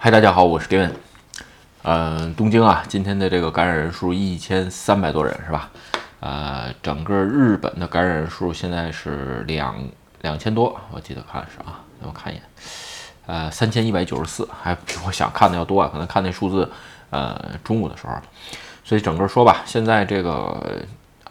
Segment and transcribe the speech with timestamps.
[0.00, 0.92] 嗨，大家好，我是 Gavin。
[1.82, 5.70] 呃，东京啊，今天的这个感染人数一千三百多人，是吧？
[6.20, 9.74] 呃，整个日本的感染人数现在是两
[10.20, 12.42] 两千多，我记得看是啊，让我看一眼，
[13.26, 16.70] 呃，三千一百九十四，还比我想看的要多啊，可能看那数字，
[17.10, 18.12] 呃，中午的时候，
[18.84, 20.80] 所以整个说吧，现在这个。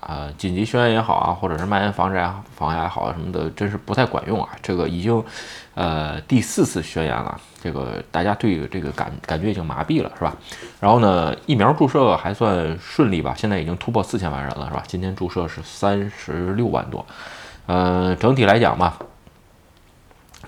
[0.07, 4.49] 呃，紧急宣言也好啊，或者是蔓延防治啊、防也好什么的，真是不太管用啊。
[4.61, 5.21] 这个已经，
[5.75, 10.33] 呃，第四次宣言了，这个大家对这个感感觉已经麻痹了，是吧？
[10.79, 14.81] 然后呢，疫苗注射还算顺利吧，现在已经突破四千万人了，是吧？
[14.87, 17.05] 今天注射是三十六万多，
[17.65, 18.97] 呃，整体来讲吧。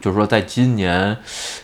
[0.02, 1.16] 就是说，在今年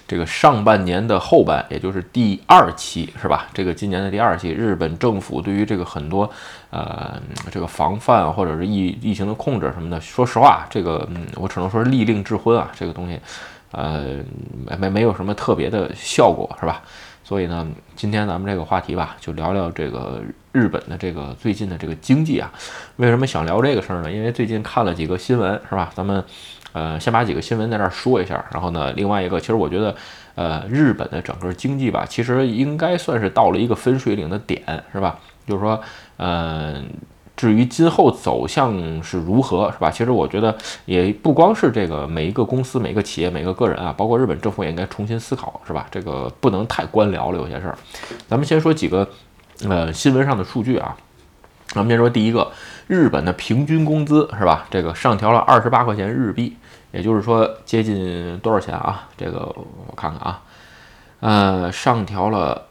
[0.08, 3.48] 这个上半年的后半，也就是第二期，是吧？
[3.54, 6.30] 这个今年的第二期，日本政府对于这个很多
[6.70, 13.20] 呃这个防范或者是疫疫情的控制什么的，说实话，这个嗯，我只能说是利令智昏啊，这个东西，
[13.72, 14.18] 呃，
[14.80, 16.82] 没没有什么特别的效果，是吧？
[17.24, 22.52] 所以呢，今天咱们这个话题吧，就聊聊这个日本的这个最近的这个经济啊。
[22.98, 24.12] 为什么想聊这个事儿呢？
[24.12, 25.92] 因为最近看了几个新闻，是吧？
[25.96, 26.24] 咱们。
[26.76, 29.96] 呃，先把几个新闻在这儿说一下，然后呢，另外一个，其实我觉得，
[30.36, 35.18] 呃，日本的整个经济吧，其实应该算是到了一个分水岭的点，是吧？
[35.48, 35.82] 就是说，
[36.18, 36.84] 呃，
[37.38, 39.90] 至于今后走向是如何，是吧？
[39.90, 45.88] 其实我觉得也不光是这个每一个公司、每个企业、每个个人啊，包括日本政府也应该重新思考，是吧？
[45.90, 47.78] 这个不能太官僚了，有些事儿。
[48.28, 49.08] 咱们先说几个，
[49.70, 50.94] 呃，新闻上的数据啊。
[51.68, 52.52] 咱们先说第一个，
[52.88, 54.68] 日本的平均工资是吧？
[54.70, 56.58] 这个上调了二十八块钱日币。
[56.96, 59.08] 也就是说，接近多少钱啊？
[59.18, 60.42] 这个我看看啊，
[61.20, 62.66] 呃，上调了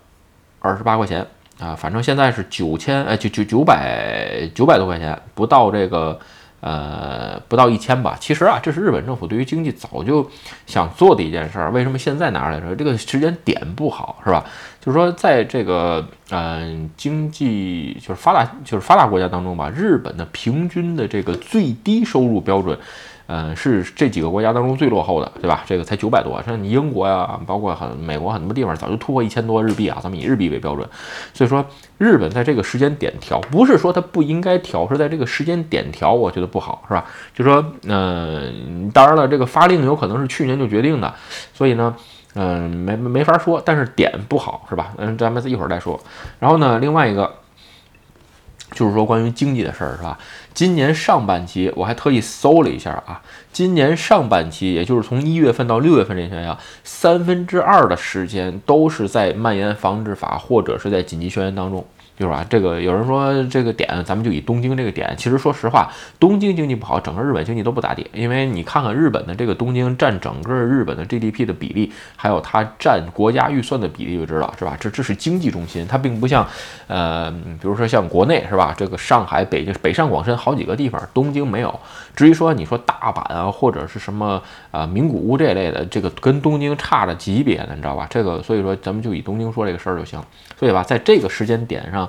[0.61, 1.27] 二十八块钱
[1.61, 6.19] 啊，反正现在是九千，呃，九九九百九百多块钱，不到这个。
[6.67, 8.17] 呃，不到一千吧。
[8.19, 10.27] 其实啊，这是日本政府对于经济早就
[10.65, 11.71] 想做的一件事儿。
[11.71, 12.75] 为什么现在拿出来说？
[12.75, 14.43] 这个时间点不好，是吧？
[14.85, 22.77] 就是说，在这个嗯经济就是发达就是发达国家当中吧，日本的平均的这个最低收入标准。
[23.27, 25.65] 嗯，是这几个国家当中最落后的，对吧？
[25.65, 29.99] 这个才九百多，像你英国呀，包括很美国很多地方早就突破一千多日币啊。
[30.03, 30.87] 咱们以日币为标准，
[31.33, 31.65] 所以说
[31.97, 37.07] 日本在这个时间点调，不是说它不应该调，是在这个时间点调，我觉得不好，是吧？
[37.35, 41.15] 就说，嗯，当然了，这个发令有可能是去年就决定的，
[41.55, 41.97] 所以呢，
[42.35, 44.93] 嗯，没没法说，但是点不好，是吧？
[44.99, 45.99] 嗯，咱们一会儿再说。
[46.39, 47.37] 然后呢，另外一个。
[48.73, 50.19] 就是说，关于经济的事儿，是吧？
[50.53, 53.23] 今年上半期我还特意搜了一下啊，
[53.53, 61.87] 今年上半期，也就是从一月份到六月份这些呀，三分之二的时间都是在蔓延防治法或者是在紧急宣言当中。
[62.17, 65.13] 就是吧，这个有人说这个点，咱们就以东京这个点。
[65.17, 68.09] 其实说实话，东京经济不好，整个日本经济都不咋地。
[68.13, 74.77] 因为你看看日本的这个东京占整个日本的 GDP 的比例，还有它占国家预算的比例，就知道是吧？
[74.79, 76.47] 这这是经济中心，它并不像，
[76.87, 78.73] 呃，比如说像国内是吧？
[78.77, 81.81] 这个上海、北京、北上广深好几个地方，东京没有。
[82.15, 88.07] 至于说你说大阪啊，或者是什么啊名古屋这类的，这个跟东京差着级别的，你知道吧？
[88.09, 90.23] 这个所以说咱们就以东京说这个事儿就行。
[90.57, 92.04] 所以吧，在这个时间点上。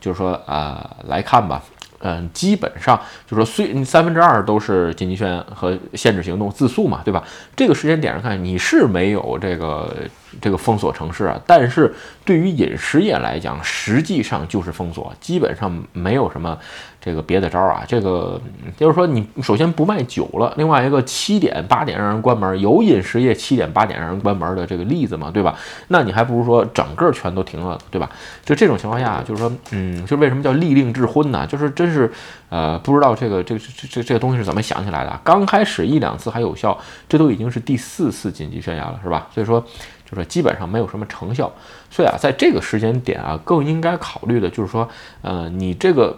[0.00, 1.62] 就是说，呃，来看吧，
[2.00, 7.22] 嗯，基本上就是说，虽三分之二都是紧急权和限制行动自诉嘛，对吧？
[7.56, 9.94] 这个时间点上看，你是没有这个
[10.40, 16.58] 这个封锁城市啊，但是对于饮食业来讲，实际上就是封锁，基本上没有什么。
[16.98, 18.40] 这个别的招儿啊，这个
[18.76, 25.56] 就是说，你首先不卖酒了，另外一个七点八点让人关门，有饮食业七点八点让人关门的这个例子嘛，对吧？
[25.86, 28.10] 那你还不如说整个全都停了，对吧？
[28.44, 31.46] 就这种情况下，就是说，嗯，就为什么叫利令智昏呢？
[31.46, 32.10] 就是真是，
[32.48, 35.20] 呃，不知道这个这这这这个东西是怎么想起来的。
[35.22, 36.76] 刚开始一两次还有效，
[37.08, 39.28] 这都已经是第四次紧急宣言了，是吧？
[39.32, 39.64] 所以说，
[40.10, 41.52] 就是基本上没有什么成效。
[41.90, 44.88] 所以啊，在这个时间点啊，更应该考虑的就是说，
[45.22, 46.16] 呃，你这个。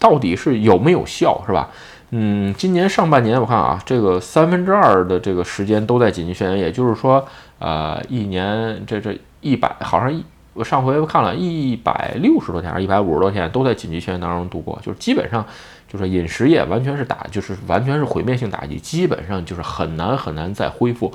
[0.00, 1.70] 到底是有没有效，是吧？
[2.10, 7.26] 嗯，今年上半年我看啊，这个三分之二的这个时间都在紧急宣言，也就是说，
[7.58, 10.24] 呃，一年这这一百，好像一
[10.54, 15.44] 我上回看了一百六十多天还是一百五十多天都在紧急宣言当中度过，就是基本上
[15.88, 21.12] 就是饮食业完全是打，就是完全是毁灭性打击，基本上就是很难很难再恢复。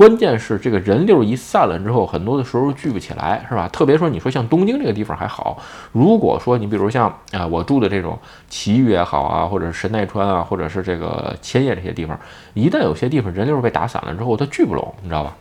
[0.00, 3.68] 关键是这个人流一散了之后，很多的时候聚不起来，是吧？
[3.68, 5.62] 特别说你说像东京这个地方还好，
[5.92, 8.18] 如果说你比如像啊我住的这种
[8.48, 12.18] 埼玉也好啊，或者神奈川啊，或者是这个千叶这些地方，
[12.54, 15.36] 一旦有些地方人流被打散了之后，它聚不拢，你知道吧？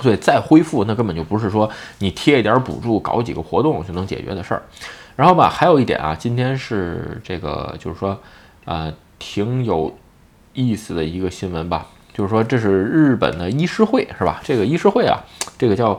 [0.00, 1.70] 所以再恢复那根本就不是说
[2.00, 4.62] 你贴一点补助、搞几个活动就能解决的事儿。
[5.14, 8.18] 然后吧，还有一点啊，今天是这个就是说
[8.64, 9.96] 啊挺有
[10.54, 11.86] 意思的一个新闻吧。
[12.20, 14.42] 就是说，这是日本的医师会，是吧？
[14.44, 15.18] 这个医师会啊，
[15.56, 15.98] 这个叫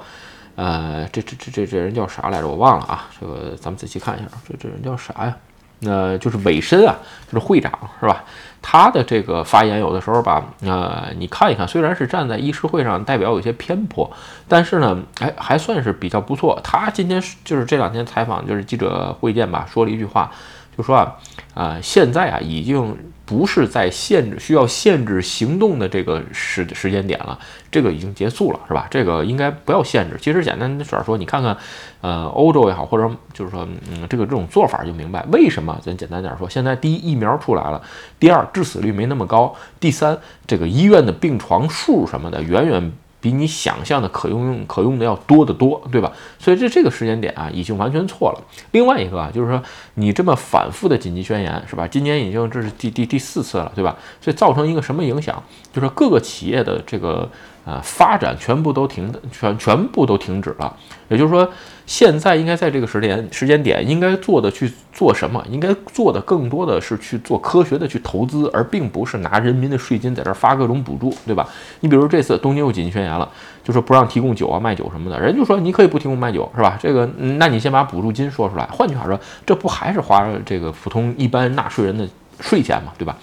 [0.55, 2.47] 呃，这这这这这人叫啥来着？
[2.47, 3.09] 我忘了啊。
[3.19, 5.35] 这个咱们仔细看一下，这这人叫啥呀？
[5.79, 6.95] 那就是尾身啊，
[7.25, 8.23] 就是会长是吧？
[8.61, 14.07] 他的这个发言有的时候吧，呃，你看一看，虽然是站在议事会上，代表有些偏颇，
[14.47, 16.61] 但是呢，哎，还算是比较不错。
[16.63, 20.29] 他今天就是这两天采访，就是记者会见吧，说了一句话，
[20.77, 21.15] 就说啊，
[21.55, 22.95] 啊，现在啊，已经。
[23.31, 27.39] 不是在限制需要限制行动的这个时时间点了，
[27.71, 28.87] 这个已经结束了，是吧？
[28.91, 30.17] 这个应该不要限制。
[30.19, 31.55] 其实简单点说，你看看，
[32.01, 35.79] 呃，欧洲也好，或者就是说，嗯，这个这种做法就明白为什么。
[35.81, 37.81] 咱简单点说，现在第一疫苗出来了，
[38.19, 42.91] 第二致死率没那么高，第三这个医院的病床数什么的远远。
[43.21, 46.11] 比你想象的可用用可用的要多得多，对吧？
[46.39, 48.41] 所以这这个时间点啊，已经完全错了。
[48.71, 49.63] 另外一个啊，就是说
[49.93, 51.87] 你这么反复的紧急宣言，是吧？
[51.87, 53.95] 今年已经这是第第第四次了，对吧？
[54.19, 55.41] 所以造成一个什么影响？
[55.71, 57.29] 就是各个企业的这个。
[57.65, 60.75] 啊，发展全部都停的，全全部都停止了。
[61.09, 61.47] 也就是说，
[61.85, 65.43] 现在应该在这个时间时间点，应该做的去做什么？
[65.49, 71.47] 应该做的更多的是去做科学的去投资，而并不是拿人民的税金在这儿发各种补助，对吧？
[71.81, 73.29] 你比如这次东京又紧急宣言了，
[73.63, 76.79] 就说不让提供酒啊、卖酒什么的，人就说你可以不提供卖酒，是吧？
[76.81, 77.05] 这个，
[77.37, 78.65] 那你先把补助金说出来。
[78.71, 82.07] 换句话说，这不还是花这个普通一般纳税人的
[82.39, 83.15] 税钱嘛，对吧？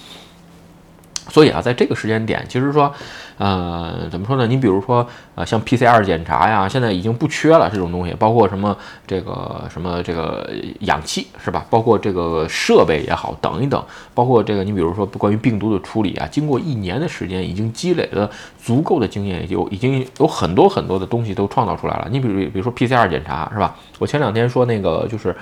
[1.29, 2.93] 所以啊，在这个时间点，其实说。
[3.39, 4.49] 呃，怎么说呢？
[4.49, 8.77] 你比如说，呃，像 PCR 检查呀，现在已经不缺了这种东西，包括什么
[9.07, 11.65] 这个什么这个氧气是吧？
[11.71, 13.81] 包括这个设备也好，等一等，
[14.13, 18.29] 包括这个你比如说关于病毒的处理啊，经过一年的时间，已经积累了
[18.61, 22.09] 足够的经验，有已经有很多很多的东西都创造出来了。
[22.11, 23.77] 你比如比如说 PCR 检查是吧？
[24.01, 25.33] 我前两天说那个就是。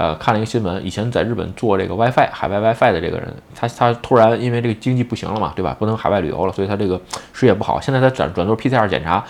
[0.00, 5.76] 呃，看了一个新闻，以前在日本做这个 WiFi 海外 WiFi 的这个人，他他突然因为这个经济不行了嘛，对吧？
[5.78, 6.98] 不能海外旅游了，所以他这个
[7.34, 7.78] 事业不好。
[7.78, 9.22] 现在他转转做 PCR 检查，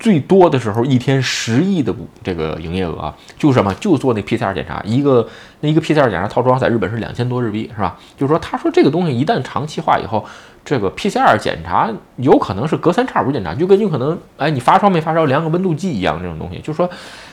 [0.00, 5.28] 最多的时候一天十亿的这个营业额，就是什么就做那 PCR 检查，一个
[5.60, 7.98] 那一个 PCR 检查套装在日本是两千多日币，是吧？
[8.16, 10.24] 就是说，他说这个东西一旦长期化以后，
[10.64, 16.88] 这个 PCR 检查有可能是隔三差五检查，就跟你可能哎你发烧没发烧量个温度计一样这种东西，就是说，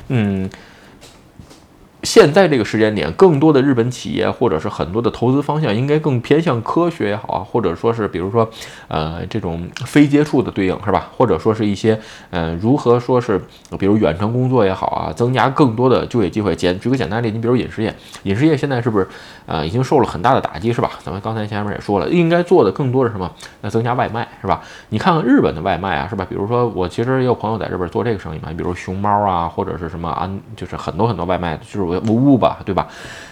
[0.10, 0.50] 嗯。
[2.04, 8.50] 现在这个时间点，更多的日本企业或者是很多的投资方向，应该更偏向科学也好啊，或者说是比如说，
[8.90, 11.10] 呃，这种非接触的对应是吧？
[11.16, 11.98] 或者说是一些，
[12.30, 13.42] 呃，如何说是，
[13.80, 16.54] 比如远程工作也好啊，增加更多的就业机会。
[16.54, 19.08] 简举个简单例，你比如饮食业，饮食业现在是不是，
[19.46, 20.92] 呃，已经受了很大的打击是吧？
[21.02, 23.32] 咱们刚才前面也说了，应该做的更多的是什么？
[23.62, 24.62] 那增加外卖是吧？
[24.90, 26.28] 你看看日本的外卖啊，是吧？
[26.30, 31.93] 比如说我其实也有朋友在这边做这个生意嘛，你比如熊猫啊，或者是什么安，就是很多很多外卖，就是。
[32.02, 32.88] 无误吧，对吧？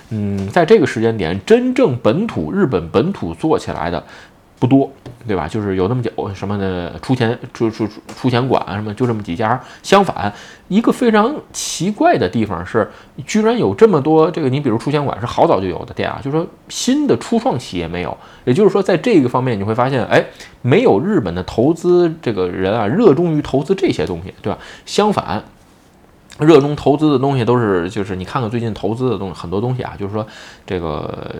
[0.09, 4.03] 嗯，在这个时间点，真正本土日本本土做起来的
[4.59, 4.91] 不多，
[5.25, 5.47] 对吧？
[5.47, 9.57] 就是有那么几什么的出钱出出出钱馆什么，就这么几家。
[9.81, 10.31] 相反，
[10.67, 12.91] 一个非常奇怪的地方是，
[13.25, 18.15] 居然有这么多这个，你比如出钱馆是好早就有的店啊，就是说新的初创企业没有。
[18.43, 20.21] 也就是说，在这个方面你会发现，哎，
[20.61, 24.59] 没有日本的投资这个人啊，热衷于投资这些东西，对吧？
[24.85, 25.41] 相反。
[26.41, 30.25] 热衷投资的东西都是，就是你看看最近投资的东西，很多东西啊，就是说
[30.65, 31.35] 这个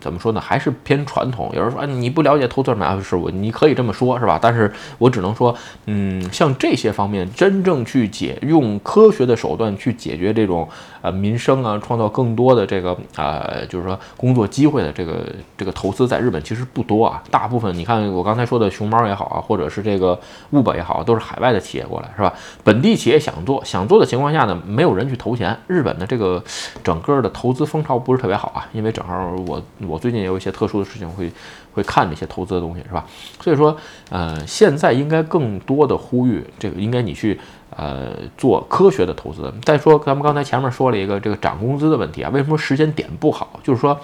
[0.00, 1.50] 怎么说呢，还是偏传统。
[1.52, 2.98] 有人说，你不了解投资什么？
[3.02, 4.38] 是我你可以这么说，是吧？
[4.40, 5.54] 但是我只能说，
[5.84, 10.66] 嗯，像这些方面，真正去解用科学的手段去解决这种
[11.02, 15.26] 呃民生啊，创造更多的这个呃，就是说工作机会的这个
[15.58, 17.22] 这个投资，在日本其实不多啊。
[17.30, 20.18] 大部分你看我刚才说的熊猫也好啊，或者是这个
[20.50, 22.32] Uber 也好，都是海外的企业过来，是吧？
[22.64, 24.45] 本地企业想做，想做的情况下。
[24.46, 26.42] 那没有人去投钱，日本的这个
[26.82, 31.30] 整个的投资风潮不是特别好啊，因为正好我我最近也有一些特殊的事情会
[31.72, 33.04] 会看这些投资的东西，是吧？
[33.40, 33.76] 所以说，
[34.10, 37.38] 呃，现在应该更多的呼吁这个，应该你去
[37.76, 39.52] 呃做科学的投资。
[39.64, 43.60] 再说，咱们刚才前面说了一个这个涨工资的问题啊，为什么时间点不好？
[43.62, 43.98] 就是说。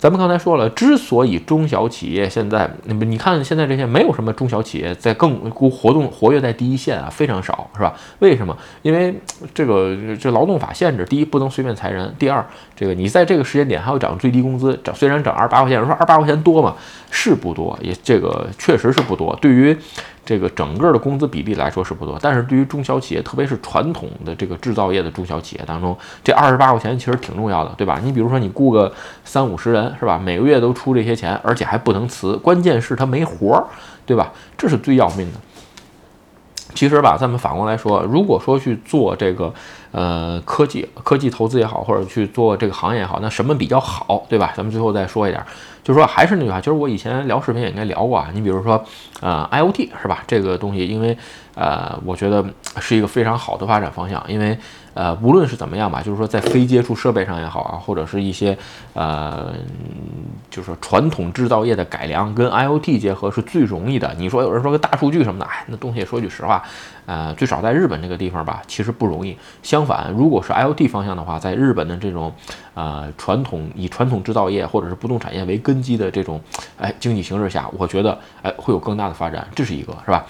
[0.00, 7.94] 咱们刚才说了，之所以中小企业现在，那么你看现在这些没有什么中小企业在更活动活跃在第一线啊，非常少，是吧？
[8.20, 8.56] 为什么？
[8.80, 9.14] 因为
[9.52, 12.42] 这个这劳动法限制，第一不能随便裁人，第二
[12.74, 16.74] 这个你在这个时间点还要涨最低工资，涨虽然涨二十八块钱，说二十八块钱多嘛，
[17.10, 19.76] 是不多，也这个确实是不多，对于。
[20.30, 27.98] 这个整个的工资比例来说是不多，但是对于中小企业，特别是传统的这个制造业的中小企业当中，这二十八块钱其实挺重要的，对吧？
[28.00, 28.92] 你比如说你雇个
[29.24, 30.20] 三五十人，是吧？
[30.24, 33.66] 每个月都出这些钱，而且还不能辞，关键是他没活儿，
[34.06, 34.32] 对吧？
[34.56, 35.40] 这是最要命的。
[36.74, 39.52] 其实吧，咱们反过来说，如果说去做这个
[39.92, 44.52] 呃科技科技投资也好，或者去做这个行业也好，那什么比较好，对吧？
[44.56, 45.44] 咱们最后再说一点，
[45.82, 48.28] 就是说还是那句话，就是我以前聊视频也应该聊过啊。
[48.32, 48.82] 你比如说，
[49.20, 50.22] 呃，IOT 是吧？
[50.26, 51.16] 这个东西，因为
[51.54, 52.44] 呃，我觉得
[52.78, 54.58] 是一个非常好的发展方向，因为。
[54.94, 58.56] 呃，无论是怎么样吧，就是说在非接触设备上也好啊，或者是一些
[58.94, 59.52] 呃，
[60.50, 64.12] 就是说传统制造业的改良跟 IOT 结合是最容易的。
[64.18, 66.62] 你说有人说个大数据什么的，哎，那东西说句实话，
[67.06, 69.36] 呃，最少在日本这个地方吧，其实不容易。
[69.62, 72.32] 相反，如果是 IOT 方向的话，在日本的这种
[72.74, 76.40] 呃传统以传统制造业或者是不动产业为根基的这种
[76.76, 80.26] 哎经济形势下，我觉得哎会有更大的发展，这是一个，是吧？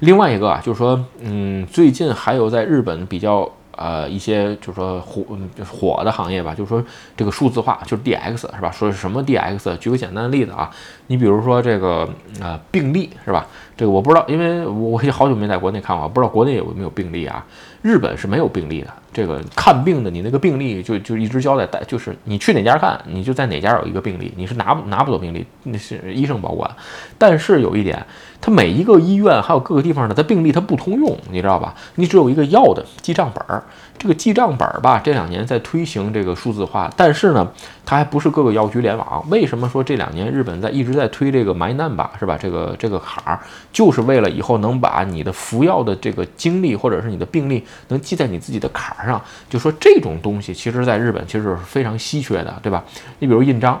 [0.00, 3.50] 另外一个啊，就是说，嗯，最近还有在日本比较。
[3.80, 5.24] 呃，一些就是说火
[5.66, 6.84] 火的行业吧，就是说
[7.16, 8.70] 这个数字化，就是 DX 是吧？
[8.70, 9.74] 说是什么 DX？
[9.78, 10.70] 举个简单的例子啊，
[11.06, 12.06] 你比如说这个
[12.42, 13.46] 呃病例是吧？
[13.78, 17.42] 这个我不知道，因为我也好久没在国内看过，不知道国内有没有病例啊？
[17.80, 26.70] 日本是没有病例的，这个看病的你那个病历就就一直交代，就是你去哪家看，你就在哪家有一个病历，你是拿不拿不走病历，那是医生保管。
[27.18, 28.06] 但是有一点，
[28.40, 31.74] 它每一个医院还有各个地方的，它病历它不通用，你知道吧？
[31.96, 33.62] 你只有一个药的记账本儿。
[34.00, 37.46] 这个记账本儿吧，这两年在推行这个数字化，但是呢，
[37.84, 39.22] 它还不是各个药局联网。
[39.28, 42.38] 为什么说这两年日本在一直在推这个 My Number 是吧？
[42.40, 43.38] 这个这个卡儿，
[43.70, 49.20] 就是为了以后能把你的服药的这个经历或者是你的病历能记在你自己的卡上。
[49.50, 52.82] 就说这种东西，其实在日本其实是非常稀缺的，对吧？
[53.18, 53.78] 你比如印章，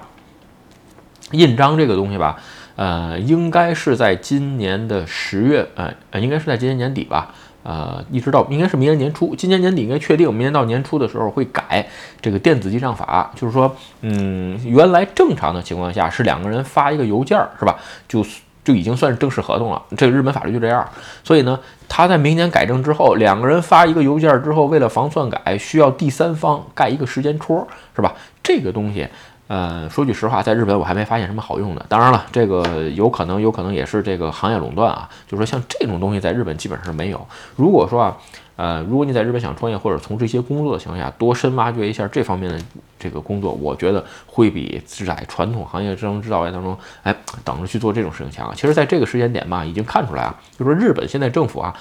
[1.30, 2.36] 印章这个东西吧，
[2.76, 7.34] 呃，应该是在今年的十月，呃，应该是在今年年底吧。
[7.62, 11.86] 呃，一直到应该是明年年初，今年年底应该确定，明年到年初的时候会改
[12.20, 17.76] 这个电子记账法，就是说，嗯，原来正常的情况下是两个人发一个邮件儿，是吧？
[18.08, 18.24] 就
[18.64, 19.82] 就已经算是正式合同了。
[19.96, 20.86] 这个日本法律就这样，
[21.22, 28.14] 所以呢，他在明年改正之后，两个人发一个邮件儿之后，为了防篡改，需要第三方盖一个时间戳，是吧？
[28.42, 29.06] 这个东西。
[29.50, 31.84] 呃，说句实话，在日本我还没发现什么好用的。
[31.88, 35.10] 当然了，这个有可能，有可能也是这个行业垄断啊。
[35.26, 37.26] 就是说像这种东西，在日本基本上是没有。
[37.56, 38.16] 如果说啊，
[38.60, 42.60] 呃，如果你在日本想创业或者从事一些工作的情况下，多深挖掘一下这方面的
[42.98, 48.54] 这个工作，我觉得会比在传统行业智能制造业当中，哎，等着去做这种事情强。
[48.54, 51.74] 其实，在这个时间点吧，已经看出来啊，就说日本现在政府啊。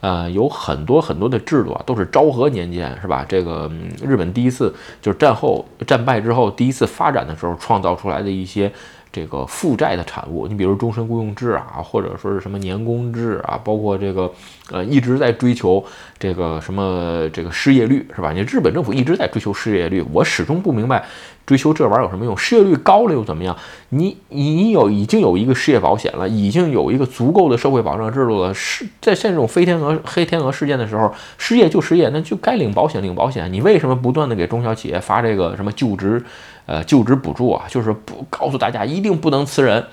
[0.00, 3.24] 呃，有很多很多的制度啊，都是昭和年间是吧？
[3.26, 3.70] 这个
[4.04, 8.70] 日本第一次就是战后战败之后第一次发展的时候创造出来的一些
[9.14, 10.48] 这个负债的产物。
[10.48, 14.28] 你比如终身雇佣制啊，或者说是什么年工制啊，包括这个
[14.72, 15.82] 呃一直在追求
[16.18, 18.32] 这个什么这个失业率是吧？
[18.32, 21.04] 你日本政府一直在追求失业率，我始终不明白。
[21.46, 22.34] 追求这玩意儿有什么用？
[22.34, 23.54] 失业率高了又怎么样？
[23.90, 28.54] 你你有已经有一个失业保险了，已经有一个足够的社会保障制度了。
[28.54, 33.52] 是在像这种飞天鹅、黑天鹅事件的时候，失业就失业，那就该领保险领保险。
[33.52, 36.24] 你为什么不断的给中小企业发这个什么就职，
[36.66, 37.64] 呃就职补助啊？
[37.68, 39.84] 就是不告诉大家一定不能辞人。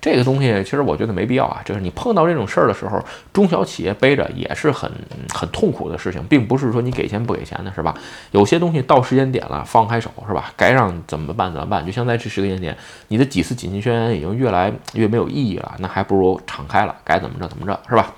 [0.00, 3.02] 这个东西其实我觉得没必要啊，就是你碰到这种事儿的时候，
[3.32, 4.90] 中小企业背着也是很
[5.32, 7.94] 很痛苦的事情，并不是说你给钱不给钱的是吧？
[8.30, 10.52] 有些东西到时间点了，放开手是吧？
[10.58, 11.86] 该让怎么办怎么办？
[11.86, 12.76] 就像在这时间点，
[13.08, 18.12] 你的几次紧急宣言已经越来越没有意义了，那还不如敞开了，该怎么着怎么着是吧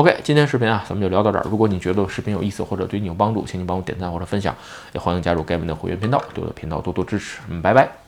[0.00, 1.44] ？OK，今天视频啊，咱们就聊到这儿。
[1.50, 4.54] 如果你觉得视频有意思或者对你有帮助，请你帮我点赞或者分享，
[4.94, 7.40] 也欢迎加入盖文的会员频道，对我的频道多多支持。
[7.50, 7.99] 嗯，拜拜。